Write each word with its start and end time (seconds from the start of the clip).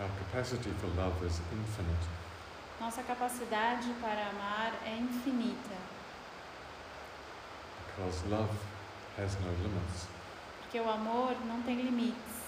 Our 0.00 0.08
capacity 0.18 0.70
for 0.80 0.88
love 0.96 1.22
is 1.26 1.40
infinite. 1.52 2.06
Nossa 2.80 3.02
capacidade 3.02 3.92
para 4.00 4.28
amar 4.30 4.72
é 4.86 4.96
infinita, 4.96 5.76
because 7.86 8.24
love 8.30 8.56
has 9.18 9.36
no 9.40 9.50
limits. 9.62 10.08
porque 10.62 10.80
o 10.80 10.88
amor 10.88 11.36
não 11.46 11.60
tem 11.62 11.76
limites. 11.82 12.40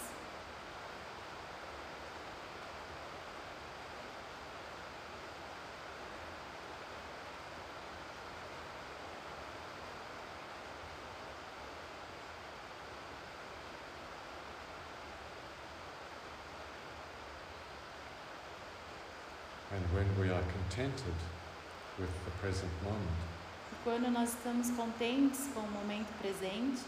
And 19.74 19.81
when 19.94 20.06
we 20.18 20.28
are 20.32 20.42
contented 20.52 21.14
with 21.98 22.10
the 22.24 22.30
present 22.40 22.70
moment, 22.82 23.18
E 23.72 23.76
quando 23.84 24.10
nós 24.10 24.30
estamos 24.30 24.70
contentes 24.70 25.48
com 25.54 25.60
o 25.60 25.70
momento 25.70 26.08
presente, 26.20 26.82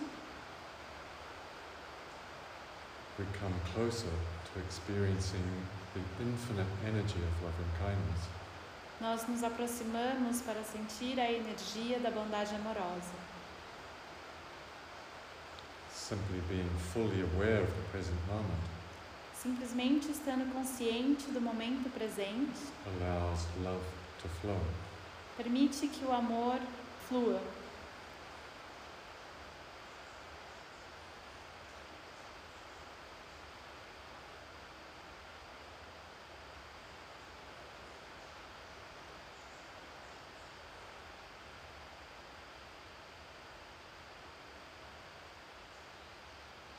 we 3.19 3.25
come 3.41 3.55
closer 3.75 4.11
to 4.53 4.61
experiencing 4.67 5.45
the 5.95 6.01
infinite 6.23 6.69
energy 6.87 7.19
of 7.19 7.45
loving 7.45 7.71
kindness. 7.79 8.29
nós 9.01 9.27
nos 9.29 9.43
aproximamos 9.43 10.41
para 10.43 10.63
sentir 10.63 11.19
a 11.21 11.31
energia 11.31 11.99
da 12.01 12.11
bondade 12.11 12.55
amorosa. 12.55 13.13
Simply 15.93 16.41
being 16.49 16.69
fully 16.93 17.23
aware 17.23 17.63
of 17.63 17.71
the 17.71 17.83
present 17.91 18.19
moment 18.29 18.74
Simplesmente 19.45 20.11
estando 20.11 20.51
consciente 20.55 21.31
do 21.31 21.39
momento 21.39 21.91
presente, 21.91 22.59
allows 22.87 23.47
love 23.63 23.85
to 24.23 24.29
flow. 24.41 24.59
permite 25.37 25.87
que 25.87 26.03
o 26.03 26.13
amor 26.13 26.59
flua. 27.07 27.43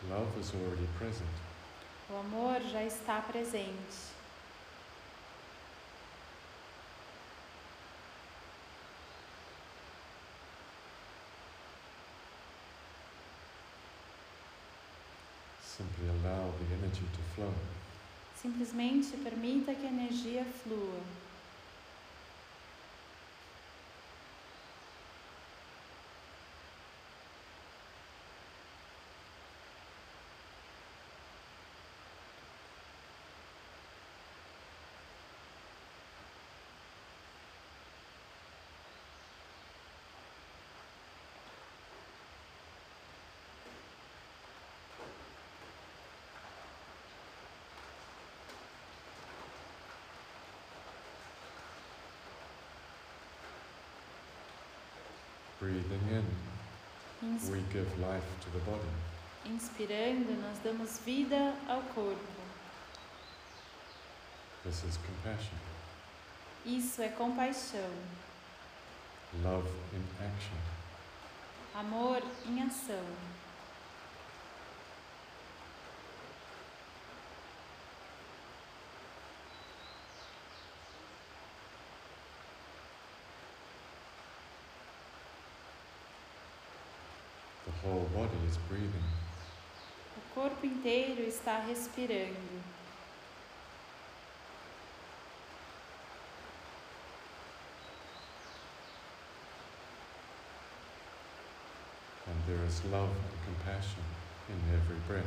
Love 0.10 0.40
is 0.40 0.52
already 0.56 0.88
present. 0.98 1.55
O 2.08 2.18
amor 2.18 2.62
já 2.62 2.84
está 2.84 3.20
presente. 3.20 4.14
Simply 15.64 16.08
allow 16.08 16.54
the 16.60 16.74
energy 16.76 17.04
to 17.12 17.22
flow. 17.34 17.54
Simplesmente 18.40 19.18
permita 19.18 19.74
que 19.74 19.86
a 19.86 19.90
energia 19.90 20.46
flua. 20.64 21.02
Breathing 55.66 56.08
in, 56.12 57.50
we 57.52 57.58
give 57.74 57.90
life 58.00 58.22
to 58.42 58.50
the 58.52 58.60
body. 58.70 58.94
Inspirando, 59.48 60.40
nós 60.40 60.60
damos 60.64 61.00
vida 61.00 61.56
ao 61.68 61.82
corpo. 61.96 62.22
This 64.64 64.84
is 64.84 64.98
compassion. 64.98 65.58
Isso 66.68 67.02
é 67.02 67.08
compaixão. 67.08 67.90
Love 69.42 69.68
in 69.92 70.04
action. 70.24 70.60
Amor 71.74 72.22
em 72.46 72.62
ação. 72.62 73.04
Whole 87.86 88.08
body 88.16 88.38
is 88.50 88.58
breathing. 88.68 89.06
O 90.18 90.34
corpo 90.34 90.66
inteiro 90.66 91.22
está 91.22 91.60
respirando. 91.60 92.36
And 102.28 102.36
there 102.48 102.66
is 102.66 102.84
love 102.86 103.10
and 103.10 103.56
compassion 103.56 104.04
in 104.50 104.76
every 104.76 104.98
breath. 105.08 105.26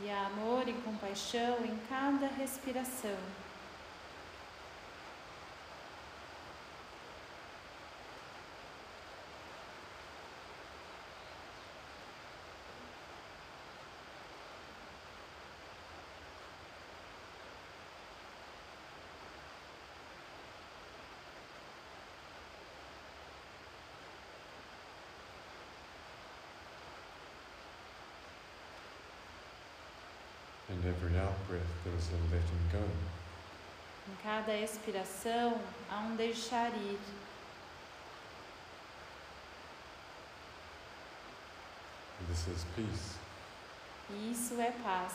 E 0.00 0.10
há 0.10 0.26
amor 0.26 0.68
e 0.68 0.72
compaixão 0.72 1.64
em 1.64 1.76
cada 1.88 2.26
respiração. 2.26 3.16
In 30.68 30.82
every 31.06 31.18
out 31.18 31.48
breath, 31.48 31.62
there 31.84 31.94
is 31.94 32.08
a 32.08 32.34
letting 32.34 32.66
go. 32.72 32.84
Em 34.08 34.16
cada 34.22 34.54
expiração 34.54 35.60
há 35.90 35.98
um 36.00 36.16
deixar 36.16 36.70
ir. 36.74 36.98
This 42.28 42.48
is 42.48 42.64
peace. 42.74 43.16
Isso 44.30 44.60
é 44.60 44.72
paz. 44.82 45.12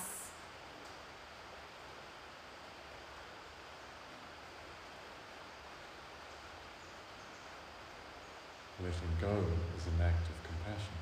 Letting 8.82 9.16
go 9.20 9.46
is 9.78 9.88
an 9.88 10.02
act 10.02 10.30
of 10.30 10.38
compassion. 10.48 10.94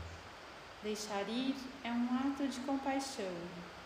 Deixar 0.84 1.30
ir 1.30 1.56
é 1.84 1.92
um 1.92 2.08
ato 2.16 2.48
de 2.48 2.60
compaixão. 2.62 3.78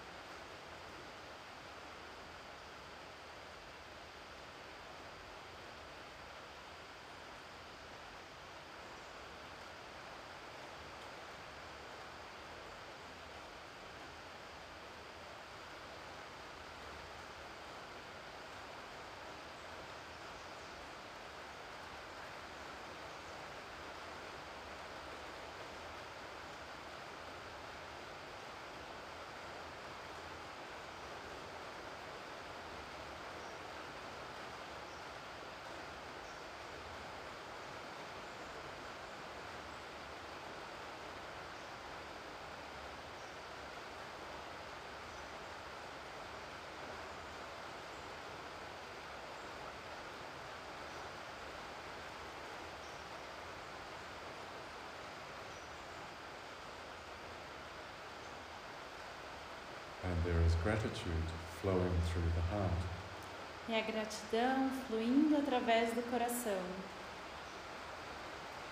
E 63.70 63.76
a 63.76 63.82
gratidão 63.82 64.70
fluindo 64.88 65.38
através 65.38 65.94
do 65.94 66.02
coração. 66.10 66.60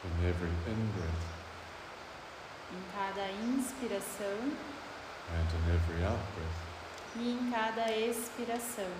In 0.04 0.28
every 0.28 0.50
in 0.68 0.92
breath 0.96 1.26
Em 2.74 2.84
cada 2.96 3.30
inspiração 3.32 4.52
and 5.30 5.48
in 5.56 5.76
every 5.76 6.04
out 6.06 6.20
breath. 6.36 7.16
e 7.18 7.32
em 7.32 7.52
cada 7.52 7.92
expiração. 7.92 8.92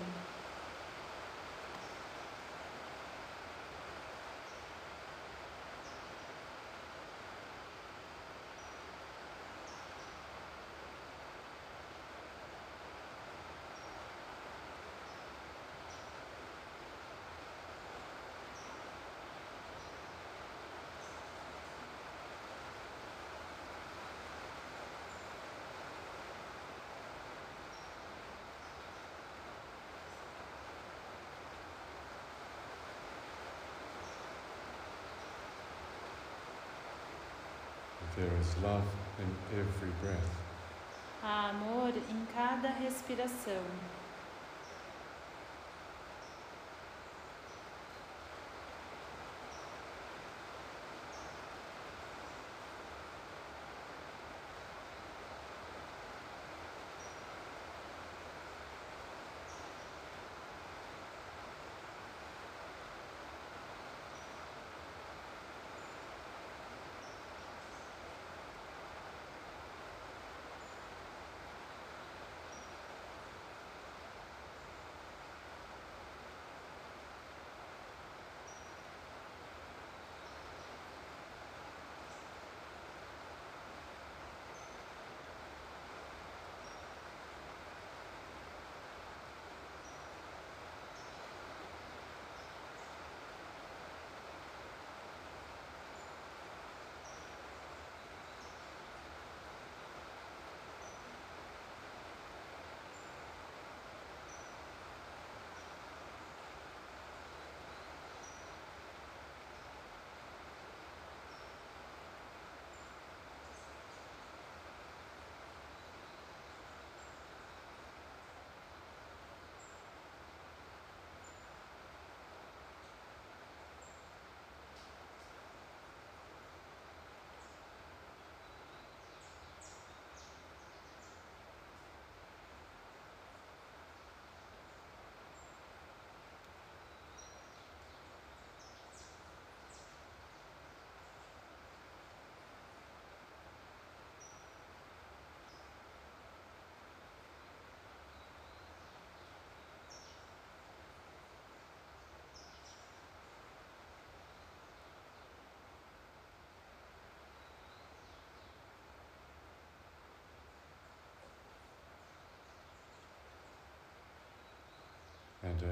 There 38.14 38.36
is 38.40 38.62
love 38.62 38.84
in 39.18 39.58
every 39.58 39.90
breath. 40.02 40.30
Há 41.22 41.48
amor 41.48 41.92
em 42.10 42.26
cada 42.34 42.68
respiração. 42.68 43.62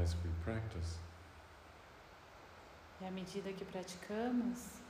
As 0.03 0.15
we 0.25 0.31
practice, 0.45 0.99
E 3.03 3.07
à 3.07 3.11
medida 3.11 3.51
que 3.53 3.65
praticamos, 3.65 4.81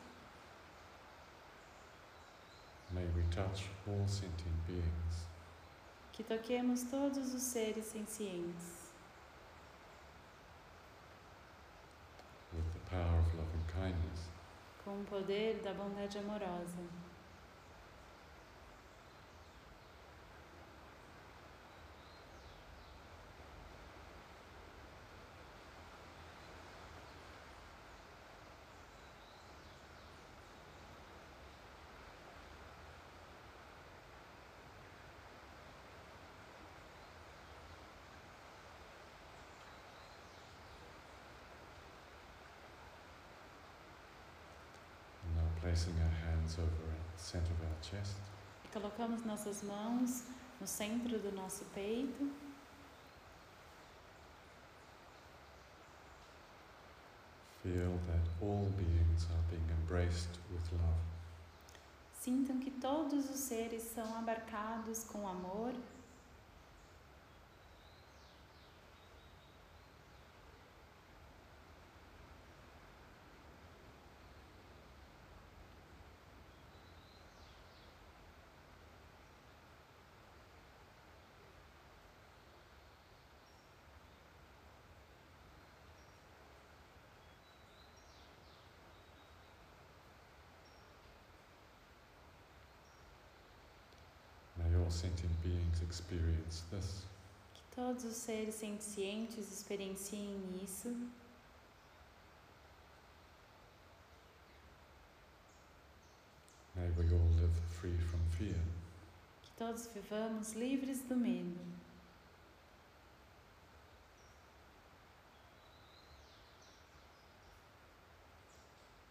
may 2.90 3.06
we 3.14 3.22
touch 3.30 3.68
all 3.86 4.06
sentient 4.08 4.56
beings 4.66 5.26
que 6.12 6.24
toquemos 6.24 6.82
todos 6.90 7.32
os 7.34 7.42
seres 7.42 7.84
sencientes 7.86 8.90
with 12.52 12.64
the 12.74 12.90
power 12.90 13.18
of 13.18 13.34
love 13.36 13.48
and 13.54 13.66
kindness. 13.72 14.28
com 14.84 15.00
o 15.00 15.04
poder 15.04 15.60
da 15.62 15.72
bondade 15.72 16.18
amorosa. 16.18 16.82
And 45.24 45.36
now 45.36 45.50
placing 45.70 45.94
our 46.02 46.14
hands 46.26 46.56
over 46.58 46.66
the 46.66 47.22
center 47.22 47.52
of 47.52 47.62
our 47.62 47.78
chest, 47.80 48.16
E 48.64 48.68
colocamos 48.72 49.24
nossas 49.24 49.62
mãos 49.62 50.24
no 50.60 50.66
centro 50.66 51.16
do 51.18 51.30
nosso 51.30 51.64
peito. 51.72 52.28
Feel 57.62 58.00
that 58.08 58.26
all 58.42 58.68
beings 58.76 59.26
are 59.30 59.44
being 59.48 59.68
embraced 59.80 60.40
with 60.50 60.72
love. 60.72 61.04
Sintam 62.20 62.58
que 62.58 62.70
todos 62.72 63.30
os 63.30 63.38
seres 63.38 63.82
são 63.82 64.16
abarcados 64.16 65.04
com 65.04 65.28
amor 65.28 65.72
May 94.60 94.76
all 94.76 94.89
sentient 95.00 95.32
beings 95.42 95.80
experience 95.82 96.62
this. 96.70 97.06
Que 97.54 97.62
todos 97.74 98.04
os 98.04 98.16
seres 98.16 98.54
sencientes 98.56 99.50
experienciem 99.50 100.60
isso. 100.62 100.94
May 106.76 106.90
we 106.98 107.04
all 107.14 107.30
live 107.40 107.56
free 107.80 107.96
from 107.96 108.20
fear. 108.36 108.60
Que 109.42 109.50
todos 109.56 109.86
vivamos 109.86 110.52
livres 110.52 111.00
do 111.08 111.16
medo. 111.16 111.58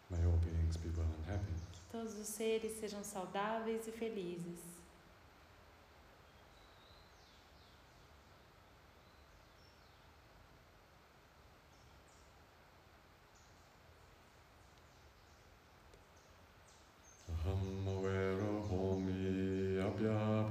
May 0.08 0.24
all 0.24 0.38
beings 0.38 0.76
be 0.76 0.88
well 0.96 1.06
and 1.06 1.32
happy. 1.32 1.52
Que 1.72 1.80
todos 1.90 2.14
os 2.14 2.28
seres 2.28 2.78
sejam 2.78 3.02
saudáveis 3.02 3.88
e 3.88 3.92
felizes. 3.92 4.79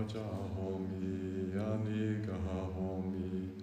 Abhyapacha 0.09 0.25
homi, 0.55 1.53
anigaha 1.53 2.73
homi, 2.73 3.53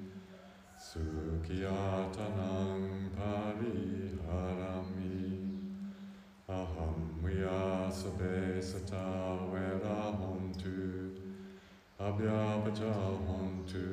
sukhiyatanang 0.78 3.10
pariharami. 3.16 5.16
Aham 6.48 6.98
vyasabe 7.22 8.62
sata 8.62 9.36
vera 9.50 9.98
hontu, 10.20 10.78
abhyapacha 11.98 12.94
hontu, 13.26 13.86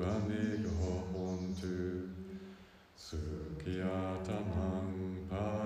anigaha 0.00 0.94
hontu, 1.12 1.76
sukhiyatanang 2.96 5.28
pariharami. 5.28 5.59